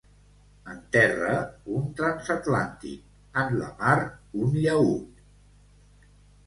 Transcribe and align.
En 0.71 0.79
terra, 0.95 1.35
un 1.79 1.85
transatlàntic; 1.99 3.05
en 3.43 3.57
la 3.61 3.69
mar, 3.83 3.97
un 4.47 4.61
llaüt. 4.67 5.25